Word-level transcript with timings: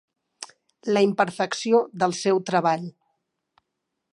La 0.95 1.03
imperfecció 1.07 1.81
del 2.05 2.15
seu 2.23 2.41
treball. 2.51 2.89